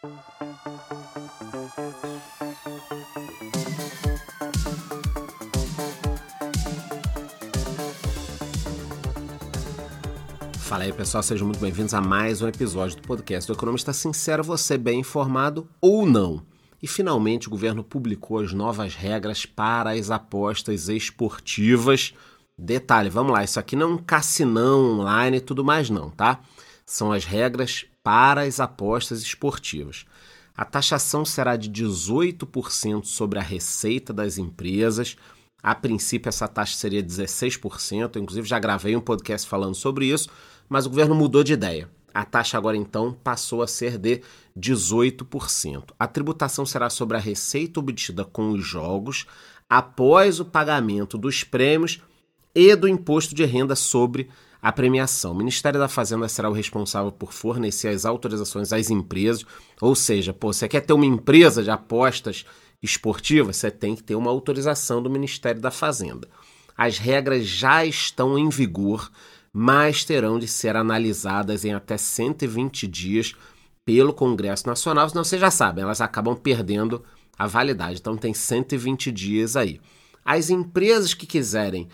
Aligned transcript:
Fala 0.00 0.16
aí 10.84 10.92
pessoal, 10.94 11.22
sejam 11.22 11.46
muito 11.46 11.60
bem-vindos 11.60 11.92
a 11.92 12.00
mais 12.00 12.40
um 12.40 12.48
episódio 12.48 12.96
do 12.96 13.02
podcast 13.02 13.46
do 13.46 13.52
Economista 13.54 13.92
Sincero, 13.92 14.42
você 14.42 14.78
bem 14.78 15.00
informado 15.00 15.68
ou 15.82 16.06
não. 16.06 16.42
E 16.82 16.88
finalmente 16.88 17.48
o 17.48 17.50
governo 17.50 17.84
publicou 17.84 18.38
as 18.38 18.54
novas 18.54 18.94
regras 18.94 19.44
para 19.44 19.90
as 19.90 20.10
apostas 20.10 20.88
esportivas. 20.88 22.14
Detalhe, 22.56 23.10
vamos 23.10 23.32
lá, 23.32 23.44
isso 23.44 23.60
aqui 23.60 23.76
não 23.76 23.90
é 23.90 23.92
um 23.92 23.98
cassinão 23.98 25.00
online 25.00 25.36
e 25.36 25.42
tudo 25.42 25.62
mais 25.62 25.90
não, 25.90 26.08
tá? 26.08 26.40
São 26.86 27.12
as 27.12 27.26
regras 27.26 27.84
para 28.02 28.42
as 28.42 28.60
apostas 28.60 29.22
esportivas. 29.22 30.04
A 30.56 30.64
taxação 30.64 31.24
será 31.24 31.56
de 31.56 31.70
18% 31.70 33.04
sobre 33.04 33.38
a 33.38 33.42
receita 33.42 34.12
das 34.12 34.38
empresas. 34.38 35.16
A 35.62 35.74
princípio, 35.74 36.28
essa 36.28 36.48
taxa 36.48 36.76
seria 36.76 37.02
16%. 37.02 38.16
inclusive, 38.16 38.48
já 38.48 38.58
gravei 38.58 38.96
um 38.96 39.00
podcast 39.00 39.48
falando 39.48 39.74
sobre 39.74 40.06
isso 40.06 40.28
mas 40.70 40.86
o 40.86 40.88
governo 40.88 41.16
mudou 41.16 41.42
de 41.42 41.52
ideia. 41.52 41.90
A 42.14 42.24
taxa 42.24 42.56
agora 42.56 42.76
então 42.76 43.12
passou 43.12 43.60
a 43.60 43.66
ser 43.66 43.98
de 43.98 44.22
18%. 44.56 45.92
A 45.98 46.06
tributação 46.06 46.64
será 46.64 46.88
sobre 46.88 47.16
a 47.16 47.20
receita 47.20 47.80
obtida 47.80 48.24
com 48.24 48.50
os 48.50 48.64
jogos 48.64 49.26
após 49.68 50.38
o 50.38 50.44
pagamento 50.44 51.18
dos 51.18 51.42
prêmios 51.42 52.00
e 52.54 52.74
do 52.74 52.88
imposto 52.88 53.34
de 53.34 53.44
renda 53.44 53.74
sobre 53.76 54.30
a 54.60 54.72
premiação. 54.72 55.32
O 55.32 55.36
Ministério 55.36 55.80
da 55.80 55.88
Fazenda 55.88 56.28
será 56.28 56.48
o 56.50 56.52
responsável 56.52 57.10
por 57.10 57.32
fornecer 57.32 57.88
as 57.88 58.04
autorizações 58.04 58.72
às 58.72 58.90
empresas, 58.90 59.44
ou 59.80 59.94
seja, 59.94 60.32
pô, 60.32 60.52
você 60.52 60.68
quer 60.68 60.80
ter 60.80 60.92
uma 60.92 61.06
empresa 61.06 61.62
de 61.62 61.70
apostas 61.70 62.44
esportivas, 62.82 63.56
você 63.56 63.70
tem 63.70 63.94
que 63.94 64.02
ter 64.02 64.14
uma 64.14 64.30
autorização 64.30 65.02
do 65.02 65.10
Ministério 65.10 65.60
da 65.60 65.70
Fazenda. 65.70 66.28
As 66.76 66.98
regras 66.98 67.46
já 67.46 67.84
estão 67.84 68.38
em 68.38 68.48
vigor 68.48 69.10
mas 69.52 70.04
terão 70.04 70.38
de 70.38 70.46
ser 70.46 70.76
analisadas 70.76 71.64
em 71.64 71.74
até 71.74 71.96
120 71.96 72.86
dias 72.86 73.34
pelo 73.84 74.12
Congresso 74.12 74.66
Nacional, 74.66 75.08
senão 75.08 75.24
vocês 75.24 75.40
já 75.40 75.50
sabem, 75.50 75.82
elas 75.82 76.00
acabam 76.00 76.36
perdendo 76.36 77.02
a 77.36 77.46
validade. 77.46 77.98
Então 77.98 78.16
tem 78.16 78.32
120 78.32 79.10
dias 79.10 79.56
aí. 79.56 79.80
As 80.24 80.50
empresas 80.50 81.14
que 81.14 81.26
quiserem 81.26 81.88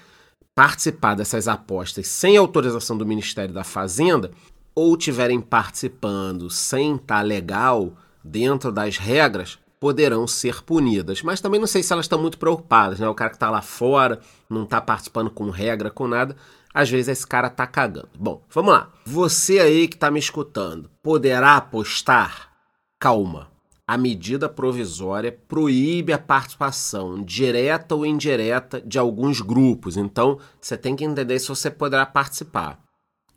participar 0.57 1.15
dessas 1.15 1.47
apostas 1.47 2.09
sem 2.09 2.35
autorização 2.35 2.97
do 2.97 3.05
Ministério 3.05 3.53
da 3.53 3.63
Fazenda 3.63 4.31
ou 4.75 4.97
tiverem 4.97 5.39
participando 5.39 6.49
sem 6.49 6.97
estar 6.97 7.21
legal 7.21 7.93
dentro 8.25 8.73
das 8.73 8.97
regras, 8.97 9.59
poderão 9.79 10.27
ser 10.27 10.63
punidas. 10.63 11.23
Mas 11.23 11.43
também 11.43 11.61
não 11.61 11.67
sei 11.67 11.83
se 11.83 11.93
elas 11.93 12.07
estão 12.07 12.21
muito 12.21 12.39
preocupadas, 12.39 12.99
né? 12.99 13.07
O 13.07 13.15
cara 13.15 13.31
que 13.31 13.37
está 13.37 13.51
lá 13.51 13.61
fora, 13.61 14.19
não 14.49 14.65
está 14.65 14.81
participando 14.81 15.31
com 15.31 15.51
regra, 15.51 15.91
com 15.91 16.09
nada, 16.09 16.35
às 16.73 16.89
vezes 16.89 17.09
esse 17.09 17.27
cara 17.27 17.51
tá 17.51 17.67
cagando. 17.67 18.09
Bom, 18.19 18.43
vamos 18.51 18.73
lá. 18.73 18.91
Você 19.05 19.61
aí 19.61 19.87
que 19.87 19.97
tá 19.97 20.11
me 20.11 20.19
escutando, 20.19 20.91
poderá 21.03 21.57
apostar? 21.57 22.51
Calma. 22.99 23.56
A 23.89 23.97
medida 23.97 24.49
provisória 24.49 25.31
proíbe 25.31 26.13
a 26.13 26.19
participação 26.19 27.23
direta 27.23 27.95
ou 27.95 28.05
indireta 28.05 28.81
de 28.81 28.99
alguns 28.99 29.41
grupos. 29.41 29.97
Então, 29.97 30.41
você 30.61 30.77
tem 30.77 30.97
que 30.97 31.05
entender 31.05 31.39
se 31.39 31.49
você 31.49 31.71
poderá 31.71 32.05
participar. 32.05 32.81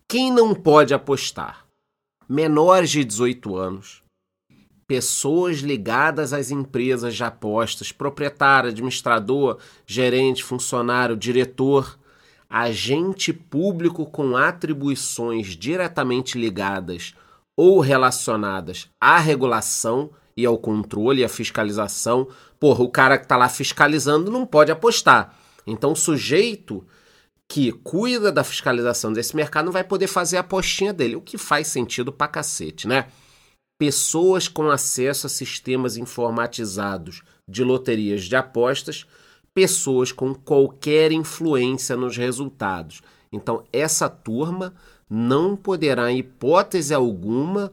Quem 0.08 0.31
não 0.31 0.56
pode 0.56 0.91
apostar? 0.91 1.67
Menores 2.28 2.89
de 2.89 3.03
18 3.03 3.56
anos, 3.56 4.02
pessoas 4.88 5.59
ligadas 5.59 6.33
às 6.33 6.50
empresas 6.50 7.16
de 7.16 7.23
apostas, 7.23 7.91
proprietário, 7.91 8.72
administrador, 8.72 9.59
gerente, 9.86 10.44
funcionário, 10.44 11.16
diretor, 11.16 12.00
agente 12.50 13.31
público 13.31 14.03
com 14.07 14.35
atribuições 14.35 15.50
diretamente 15.50 16.40
ligadas 16.40 17.13
ou 17.56 17.79
relacionadas 17.79 18.90
à 19.00 19.19
regulação 19.19 20.09
e 20.41 20.45
ao 20.45 20.57
controle 20.57 21.22
e 21.22 21.25
à 21.25 21.29
fiscalização. 21.29 22.27
Porra, 22.59 22.83
o 22.83 22.89
cara 22.89 23.17
que 23.17 23.25
está 23.25 23.38
lá 23.38 23.50
fiscalizando 23.50 24.31
não 24.31 24.45
pode 24.45 24.72
apostar. 24.72 25.35
Então, 25.66 25.91
o 25.91 25.95
sujeito 25.95 26.85
que 27.47 27.72
cuida 27.72 28.31
da 28.31 28.44
fiscalização 28.44 29.11
desse 29.11 29.35
mercado 29.35 29.66
não 29.66 29.73
vai 29.73 29.83
poder 29.83 30.07
fazer 30.07 30.38
a 30.38 30.41
apostinha 30.41 30.94
dele, 30.94 31.16
o 31.16 31.22
que 31.22 31.38
faz 31.38 31.67
sentido 31.67 32.11
pra 32.11 32.28
cacete, 32.28 32.88
né? 32.88 33.07
Pessoas 33.79 34.47
com 34.47 34.69
acesso 34.69 35.25
a 35.28 35.29
sistemas 35.29 35.97
informatizados 35.97 37.22
de 37.47 37.63
loterias 37.63 38.23
de 38.23 38.35
apostas 38.35 39.05
pessoas 39.53 40.11
com 40.11 40.33
qualquer 40.33 41.11
influência 41.11 41.97
nos 41.97 42.16
resultados. 42.16 43.01
Então, 43.31 43.63
essa 43.73 44.09
turma 44.09 44.73
não 45.09 45.55
poderá, 45.55 46.11
em 46.11 46.19
hipótese 46.19 46.94
alguma, 46.94 47.72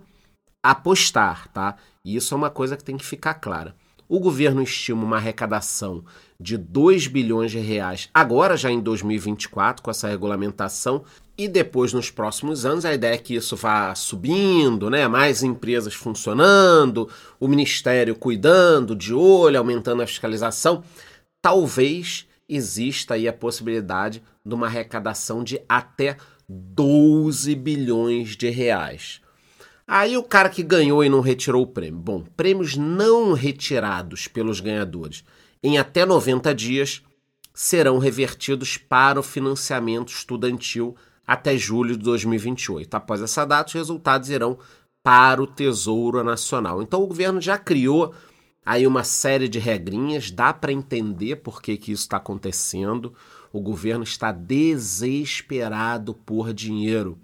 apostar, 0.71 1.49
tá? 1.49 1.77
E 2.05 2.17
isso 2.17 2.35
é 2.35 2.37
uma 2.37 2.51
coisa 2.51 2.77
que 2.77 2.85
tem 2.85 2.97
que 2.97 3.05
ficar 3.05 3.35
clara. 3.35 3.75
O 4.09 4.21
governo 4.21 4.63
estima 4.63 5.05
uma 5.05 5.17
arrecadação 5.17 6.05
de 6.39 6.57
2 6.57 7.09
bilhões 7.09 7.51
de 7.51 7.59
reais 7.59 8.09
agora 8.15 8.57
já 8.57 8.71
em 8.71 8.79
2024 8.79 9.83
com 9.83 9.91
essa 9.91 10.07
regulamentação 10.07 11.03
e 11.37 11.49
depois 11.49 11.93
nos 11.93 12.11
próximos 12.11 12.65
anos 12.65 12.85
a 12.85 12.95
ideia 12.95 13.15
é 13.15 13.19
que 13.19 13.35
isso 13.35 13.57
vá 13.57 13.95
subindo, 13.95 14.89
né? 14.89 15.09
Mais 15.09 15.43
empresas 15.43 15.95
funcionando, 15.95 17.09
o 17.41 17.49
ministério 17.49 18.15
cuidando, 18.15 18.95
de 18.95 19.13
olho, 19.13 19.59
aumentando 19.59 20.03
a 20.03 20.07
fiscalização 20.07 20.85
talvez 21.47 22.27
exista 22.49 23.15
aí 23.15 23.29
a 23.29 23.33
possibilidade 23.33 24.23
de 24.45 24.55
uma 24.55 24.67
arrecadação 24.67 25.43
de 25.45 25.61
até 25.69 26.17
12 26.49 27.55
bilhões 27.55 28.37
de 28.37 28.51
reais. 28.51 29.21
Aí 29.87 30.17
o 30.17 30.23
cara 30.23 30.49
que 30.49 30.63
ganhou 30.63 31.05
e 31.05 31.09
não 31.09 31.21
retirou 31.21 31.63
o 31.63 31.67
prêmio. 31.67 32.01
Bom, 32.01 32.25
prêmios 32.37 32.77
não 32.77 33.33
retirados 33.33 34.27
pelos 34.27 34.59
ganhadores 34.59 35.25
em 35.63 35.79
até 35.79 36.05
90 36.05 36.55
dias 36.55 37.03
serão 37.55 37.99
revertidos 37.99 38.77
para 38.77 39.19
o 39.19 39.23
financiamento 39.23 40.09
estudantil 40.09 40.95
até 41.27 41.57
julho 41.57 41.97
de 41.97 42.05
2028. 42.05 42.95
Após 42.95 43.21
essa 43.23 43.45
data, 43.45 43.69
os 43.69 43.75
resultados 43.75 44.29
irão 44.29 44.59
para 45.03 45.43
o 45.43 45.47
Tesouro 45.47 46.23
Nacional. 46.23 46.83
Então 46.83 47.03
o 47.03 47.07
governo 47.07 47.41
já 47.41 47.57
criou 47.57 48.15
aí 48.65 48.87
uma 48.87 49.05
série 49.05 49.49
de 49.49 49.59
regrinhas, 49.59 50.31
dá 50.31 50.53
para 50.53 50.73
entender 50.73 51.37
por 51.37 51.63
que, 51.63 51.77
que 51.77 51.93
isso 51.93 52.03
está 52.03 52.19
acontecendo. 52.19 53.15
O 53.53 53.61
governo 53.61 54.05
está 54.05 54.31
desesperado 54.33 56.13
por 56.13 56.53
dinheiro. 56.53 57.19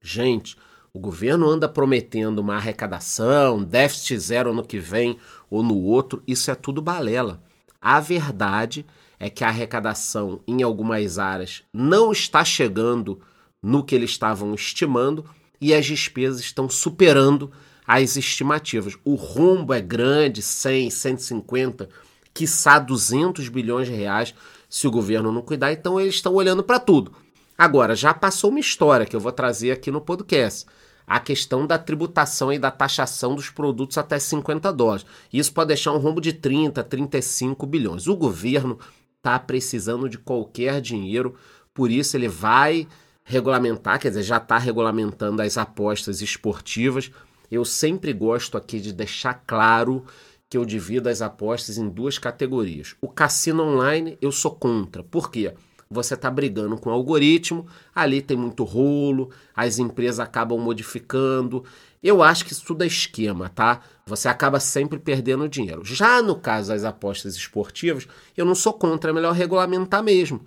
Gente, 0.00 0.56
o 0.98 1.00
governo 1.00 1.48
anda 1.48 1.68
prometendo 1.68 2.40
uma 2.40 2.56
arrecadação, 2.56 3.62
déficit 3.62 4.18
zero 4.18 4.52
no 4.52 4.64
que 4.64 4.80
vem 4.80 5.16
ou 5.48 5.62
no 5.62 5.80
outro, 5.80 6.20
isso 6.26 6.50
é 6.50 6.56
tudo 6.56 6.82
balela. 6.82 7.40
A 7.80 8.00
verdade 8.00 8.84
é 9.16 9.30
que 9.30 9.44
a 9.44 9.48
arrecadação 9.48 10.40
em 10.44 10.60
algumas 10.60 11.16
áreas 11.16 11.62
não 11.72 12.10
está 12.10 12.44
chegando 12.44 13.20
no 13.62 13.84
que 13.84 13.94
eles 13.94 14.10
estavam 14.10 14.52
estimando 14.54 15.24
e 15.60 15.72
as 15.72 15.86
despesas 15.86 16.40
estão 16.40 16.68
superando 16.68 17.52
as 17.86 18.16
estimativas. 18.16 18.98
O 19.04 19.14
rombo 19.14 19.72
é 19.72 19.80
grande, 19.80 20.42
100, 20.42 20.90
150, 20.90 21.88
quiçá 22.34 22.80
200 22.80 23.48
bilhões 23.48 23.86
de 23.86 23.94
reais 23.94 24.34
se 24.68 24.88
o 24.88 24.90
governo 24.90 25.30
não 25.30 25.42
cuidar, 25.42 25.72
então 25.72 26.00
eles 26.00 26.16
estão 26.16 26.34
olhando 26.34 26.64
para 26.64 26.80
tudo. 26.80 27.12
Agora, 27.56 27.94
já 27.94 28.12
passou 28.12 28.50
uma 28.50 28.58
história 28.58 29.06
que 29.06 29.14
eu 29.14 29.20
vou 29.20 29.30
trazer 29.30 29.70
aqui 29.70 29.92
no 29.92 30.00
podcast. 30.00 30.66
A 31.08 31.18
questão 31.18 31.66
da 31.66 31.78
tributação 31.78 32.52
e 32.52 32.58
da 32.58 32.70
taxação 32.70 33.34
dos 33.34 33.50
produtos 33.50 33.96
até 33.96 34.18
50 34.18 34.72
dólares. 34.72 35.06
Isso 35.32 35.52
pode 35.52 35.68
deixar 35.68 35.92
um 35.92 35.98
rombo 35.98 36.20
de 36.20 36.32
30, 36.32 36.84
35 36.84 37.66
bilhões. 37.66 38.06
O 38.06 38.16
governo 38.16 38.78
está 39.16 39.38
precisando 39.38 40.08
de 40.08 40.18
qualquer 40.18 40.80
dinheiro, 40.80 41.34
por 41.72 41.90
isso 41.90 42.16
ele 42.16 42.28
vai 42.28 42.86
regulamentar, 43.24 43.98
quer 43.98 44.08
dizer, 44.08 44.22
já 44.22 44.36
está 44.36 44.58
regulamentando 44.58 45.42
as 45.42 45.58
apostas 45.58 46.22
esportivas 46.22 47.10
eu 47.50 47.64
sempre 47.64 48.12
gosto 48.12 48.56
aqui 48.58 48.78
de 48.78 48.92
deixar 48.92 49.42
claro 49.46 50.04
que 50.50 50.56
eu 50.56 50.64
divido 50.64 51.08
as 51.08 51.22
apostas 51.22 51.78
em 51.78 51.88
duas 51.88 52.18
categorias. 52.18 52.94
O 53.00 53.08
cassino 53.08 53.62
online 53.62 54.18
eu 54.20 54.30
sou 54.30 54.50
contra. 54.50 55.02
Por 55.02 55.30
quê? 55.30 55.54
Você 55.90 56.14
está 56.14 56.30
brigando 56.30 56.76
com 56.76 56.90
o 56.90 56.92
algoritmo, 56.92 57.66
ali 57.94 58.20
tem 58.20 58.36
muito 58.36 58.62
rolo, 58.62 59.30
as 59.54 59.78
empresas 59.78 60.20
acabam 60.20 60.58
modificando. 60.58 61.64
Eu 62.02 62.22
acho 62.22 62.44
que 62.44 62.52
isso 62.52 62.64
tudo 62.64 62.84
é 62.84 62.86
esquema, 62.86 63.48
tá? 63.48 63.80
Você 64.06 64.28
acaba 64.28 64.60
sempre 64.60 64.98
perdendo 64.98 65.48
dinheiro. 65.48 65.84
Já 65.84 66.20
no 66.20 66.36
caso 66.36 66.68
das 66.68 66.84
apostas 66.84 67.36
esportivas, 67.36 68.06
eu 68.36 68.44
não 68.44 68.54
sou 68.54 68.74
contra, 68.74 69.10
é 69.10 69.14
melhor 69.14 69.32
regulamentar 69.32 70.02
mesmo. 70.02 70.44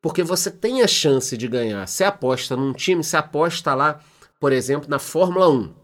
Porque 0.00 0.22
você 0.22 0.50
tem 0.50 0.82
a 0.82 0.86
chance 0.86 1.36
de 1.36 1.48
ganhar. 1.48 1.86
Você 1.86 2.04
aposta 2.04 2.56
num 2.56 2.72
time, 2.72 3.02
você 3.02 3.16
aposta 3.16 3.74
lá, 3.74 4.00
por 4.40 4.52
exemplo, 4.52 4.88
na 4.88 4.98
Fórmula 4.98 5.48
1 5.50 5.74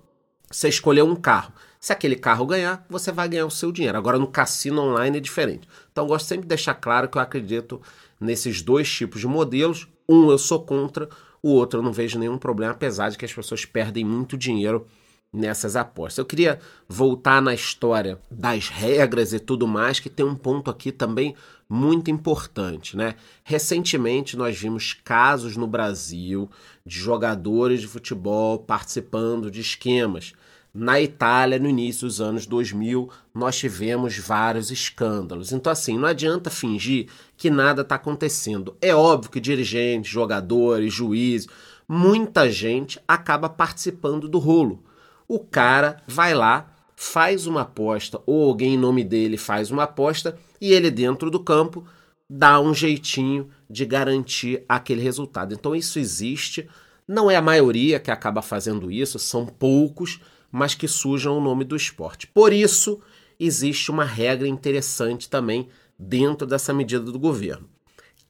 Você 0.51 0.69
escolheu 0.69 1.07
um 1.07 1.17
carro. 1.17 1.53
Se 1.85 1.93
aquele 1.93 2.17
carro 2.17 2.47
ganhar, 2.47 2.83
você 2.89 3.13
vai 3.13 3.29
ganhar 3.29 3.45
o 3.45 3.51
seu 3.51 3.71
dinheiro. 3.71 3.99
Agora 3.99 4.19
no 4.19 4.27
cassino 4.27 4.81
online 4.81 5.19
é 5.19 5.21
diferente. 5.21 5.69
Então 5.93 6.07
gosto 6.07 6.27
sempre 6.27 6.45
de 6.45 6.49
deixar 6.49 6.73
claro 6.73 7.11
que 7.11 7.19
eu 7.19 7.21
acredito 7.21 7.79
nesses 8.19 8.63
dois 8.63 8.91
tipos 8.91 9.21
de 9.21 9.27
modelos. 9.27 9.87
Um 10.09 10.31
eu 10.31 10.39
sou 10.39 10.65
contra, 10.65 11.11
o 11.43 11.51
outro 11.51 11.81
eu 11.81 11.85
não 11.85 11.93
vejo 11.93 12.19
nenhum 12.19 12.39
problema, 12.39 12.73
apesar 12.73 13.11
de 13.11 13.19
que 13.19 13.27
as 13.27 13.35
pessoas 13.35 13.67
perdem 13.67 14.03
muito 14.03 14.35
dinheiro 14.35 14.87
nessas 15.31 15.77
apostas. 15.77 16.17
Eu 16.17 16.25
queria 16.25 16.59
voltar 16.89 17.43
na 17.43 17.53
história 17.53 18.19
das 18.31 18.71
regras 18.71 19.35
e 19.35 19.39
tudo 19.39 19.69
mais, 19.69 20.01
que 20.01 20.09
tem 20.09 20.25
um 20.25 20.35
ponto 20.35 20.71
aqui 20.71 20.91
também 20.91 21.35
muito 21.69 22.11
importante, 22.11 22.97
né? 22.97 23.15
Recentemente 23.43 24.39
nós 24.39 24.59
vimos 24.59 24.95
casos 25.05 25.55
no 25.55 25.67
Brasil 25.67 26.49
de 26.87 26.99
jogadores 26.99 27.83
de 27.83 27.87
futebol 27.87 28.59
participando 28.59 29.51
de 29.51 29.61
esquemas. 29.61 30.33
Na 30.75 31.01
Itália, 31.01 31.59
no 31.59 31.69
início 31.69 32.07
dos 32.09 32.21
anos 32.21 32.47
2000, 32.47 33.09
nós 33.33 33.57
tivemos 33.57 34.19
vários 34.19 34.73
escândalos. 34.73 35.53
Então, 35.53 35.73
assim, 35.73 35.97
não 35.97 36.09
adianta 36.09 36.51
fingir 36.51 37.07
que 37.37 37.49
nada 37.49 37.83
está 37.83 37.95
acontecendo. 37.95 38.77
É 38.81 38.93
óbvio 38.93 39.31
que 39.31 39.41
dirigentes, 39.41 40.11
jogadores, 40.11 40.93
juízes, 40.93 41.47
muita 41.89 42.51
gente 42.51 43.01
acaba 43.07 43.49
participando 43.49 44.29
do 44.29 44.39
rolo 44.39 44.83
o 45.29 45.39
cara 45.39 46.03
vai 46.07 46.35
lá, 46.35 46.71
faz 46.97 47.47
uma 47.47 47.63
aposta, 47.63 48.21
ou 48.27 48.49
alguém 48.49 48.75
em 48.75 48.79
nome 48.79 49.03
dele 49.03 49.37
faz 49.37 49.71
uma 49.71 49.85
aposta, 49.85 50.39
e 50.61 50.73
ele 50.73 50.91
dentro 50.91 51.31
do 51.31 51.41
campo 51.41 51.85
dá 52.29 52.61
um 52.61 52.75
jeitinho 52.75 53.49
de 53.69 53.85
garantir 53.85 54.65
aquele 54.69 55.03
resultado. 55.03 55.53
Então 55.53 55.75
isso 55.75 55.99
existe, 55.99 56.69
não 57.07 57.31
é 57.31 57.37
a 57.37 57.43
maioria 57.43 57.99
que 57.99 58.11
acaba 58.11 58.43
fazendo 58.43 58.91
isso, 58.91 59.19
são 59.19 59.47
poucos, 59.47 60.21
mas 60.55 60.73
que 60.73 60.87
sujam 60.87 61.37
o 61.37 61.41
nome 61.41 61.65
do 61.65 61.75
esporte. 61.75 62.29
Por 62.29 62.53
isso, 62.53 63.01
existe 63.41 63.91
uma 63.91 64.05
regra 64.05 64.47
interessante 64.47 65.29
também 65.29 65.69
dentro 65.99 66.47
dessa 66.47 66.73
medida 66.73 67.03
do 67.11 67.19
governo. 67.19 67.69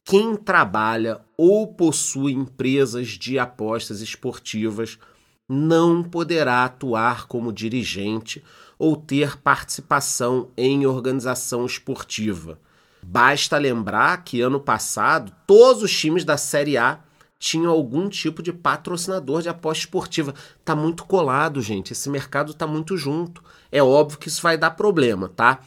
Quem 0.03 0.35
trabalha 0.35 1.21
ou 1.37 1.67
possui 1.67 2.33
empresas 2.33 3.09
de 3.09 3.37
apostas 3.37 4.01
esportivas 4.01 4.97
não 5.47 6.01
poderá 6.01 6.65
atuar 6.65 7.27
como 7.27 7.53
dirigente 7.53 8.43
ou 8.79 8.95
ter 8.95 9.37
participação 9.37 10.49
em 10.57 10.87
organização 10.87 11.63
esportiva. 11.63 12.59
Basta 13.03 13.55
lembrar 13.59 14.23
que 14.23 14.41
ano 14.41 14.59
passado 14.59 15.31
todos 15.45 15.83
os 15.83 15.95
times 15.95 16.25
da 16.25 16.37
Série 16.37 16.75
A 16.75 17.04
tinham 17.45 17.71
algum 17.71 18.09
tipo 18.09 18.41
de 18.41 18.51
patrocinador 18.51 19.43
de 19.43 19.49
aposta 19.49 19.83
esportiva. 19.83 20.33
Tá 20.63 20.75
muito 20.75 21.05
colado, 21.05 21.61
gente. 21.61 21.93
Esse 21.93 22.09
mercado 22.09 22.55
tá 22.55 22.65
muito 22.65 22.97
junto. 22.97 23.43
É 23.71 23.83
óbvio 23.83 24.17
que 24.17 24.27
isso 24.27 24.41
vai 24.41 24.57
dar 24.57 24.71
problema, 24.71 25.29
tá? 25.29 25.59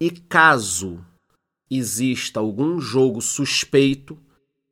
E 0.00 0.12
caso 0.12 1.04
exista 1.68 2.38
algum 2.38 2.80
jogo 2.80 3.20
suspeito, 3.20 4.16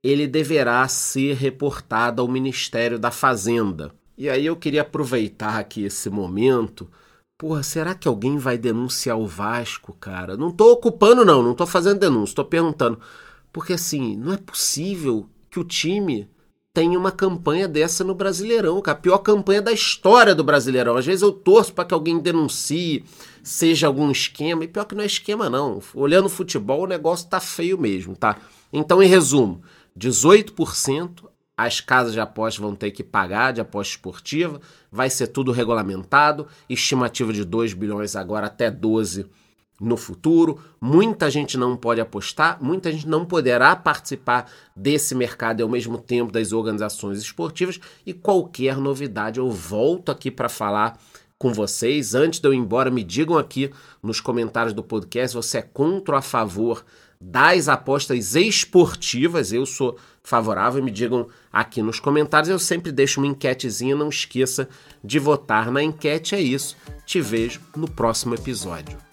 ele 0.05 0.29
deverá 0.29 0.87
ser 0.87 1.35
reportado 1.35 2.23
ao 2.23 2.29
Ministério 2.29 2.97
da 2.97 3.11
Fazenda. 3.11 3.93
E 4.17 4.31
aí 4.31 4.47
eu 4.47 4.55
queria 4.55 4.83
aproveitar 4.83 5.59
aqui 5.59 5.83
esse 5.83 6.09
momento. 6.09 6.89
Porra, 7.37 7.65
será 7.65 7.93
que 7.93 8.07
alguém 8.07 8.39
vai 8.39 8.57
denunciar 8.57 9.19
o 9.19 9.27
Vasco, 9.27 9.93
cara? 9.95 10.37
Não 10.37 10.53
tô 10.53 10.71
ocupando, 10.71 11.25
não, 11.25 11.43
não 11.43 11.57
tô 11.57 11.67
fazendo 11.67 11.99
denúncia, 11.99 12.37
tô 12.37 12.45
perguntando. 12.45 13.01
Porque 13.53 13.73
assim, 13.73 14.17
não 14.17 14.33
é 14.33 14.37
possível 14.37 15.29
que 15.51 15.59
o 15.59 15.65
time 15.65 16.31
tenha 16.75 16.99
uma 16.99 17.13
campanha 17.13 17.69
dessa 17.69 18.03
no 18.03 18.15
Brasileirão. 18.15 18.83
A 18.87 18.95
pior 18.95 19.19
campanha 19.19 19.61
da 19.61 19.73
história 19.73 20.35
do 20.35 20.43
Brasileirão. 20.43 20.97
Às 20.97 21.07
vezes 21.07 21.23
eu 21.23 21.33
torço 21.33 21.73
para 21.73 21.85
que 21.85 21.95
alguém 21.95 22.19
denuncie, 22.19 23.05
seja 23.43 23.87
algum 23.87 24.11
esquema, 24.11 24.65
e 24.65 24.69
pior 24.69 24.85
que 24.85 24.95
não 24.95 25.03
é 25.03 25.07
esquema, 25.07 25.51
não. 25.51 25.81
Olhando 25.95 26.27
o 26.27 26.31
futebol, 26.31 26.83
o 26.83 26.87
negócio 26.87 27.29
tá 27.29 27.41
feio 27.41 27.79
mesmo, 27.79 28.17
tá? 28.17 28.39
Então, 28.73 29.03
em 29.03 29.07
resumo, 29.07 29.63
18% 29.99 31.31
as 31.55 31.81
casas 31.81 32.15
de 32.15 32.21
apostas 32.21 32.61
vão 32.61 32.75
ter 32.75 32.91
que 32.91 33.05
pagar 33.05 33.53
de 33.53 33.61
aposta 33.61 33.93
esportiva, 33.93 34.61
vai 34.91 35.11
ser 35.11 35.27
tudo 35.29 35.53
regulamentado, 35.53 36.49
estimativa 36.69 37.33
de 37.33 37.45
2 37.45 37.75
bilhões 37.75 38.17
agora 38.17 38.47
até 38.47 38.71
12 38.71 39.27
no 39.83 39.97
futuro. 39.97 40.59
Muita 40.81 41.29
gente 41.29 41.59
não 41.59 41.77
pode 41.77 42.01
apostar, 42.01 42.59
muita 42.63 42.93
gente 42.93 43.09
não 43.09 43.25
poderá 43.25 43.75
participar 43.75 44.51
desse 44.75 45.15
mercado 45.15 45.61
e 45.61 45.63
ao 45.63 45.69
mesmo 45.69 45.99
tempo 45.99 46.31
das 46.31 46.53
organizações 46.53 47.19
esportivas 47.19 47.81
e 48.07 48.13
qualquer 48.13 48.77
novidade 48.77 49.41
eu 49.41 49.51
volto 49.51 50.13
aqui 50.13 50.31
para 50.31 50.49
falar 50.49 50.99
com 51.37 51.53
vocês. 51.53 52.15
Antes 52.15 52.39
de 52.39 52.47
eu 52.47 52.55
ir 52.55 52.59
embora, 52.59 52.91
me 52.91 53.03
digam 53.03 53.37
aqui 53.37 53.71
nos 54.01 54.21
comentários 54.21 54.73
do 54.73 54.85
podcast, 54.85 55.35
você 55.35 55.59
é 55.59 55.63
contra 55.63 56.15
ou 56.15 56.19
a 56.19 56.23
favor 56.23 56.85
das 57.21 57.69
apostas 57.69 58.35
esportivas. 58.37 59.53
Eu 59.53 59.67
sou 59.67 59.97
favorável, 60.23 60.83
me 60.83 60.91
digam 60.91 61.29
aqui 61.53 61.83
nos 61.83 61.99
comentários. 61.99 62.49
Eu 62.49 62.59
sempre 62.59 62.93
deixo 62.93 63.21
uma 63.21 63.27
enquetezinha, 63.27 63.97
não 63.97 64.09
esqueça 64.09 64.69
de 65.03 65.19
votar 65.19 65.71
na 65.71 65.83
enquete. 65.83 66.35
É 66.35 66.41
isso. 66.41 66.77
Te 67.05 67.21
vejo 67.21 67.61
no 67.77 67.89
próximo 67.89 68.35
episódio. 68.35 69.12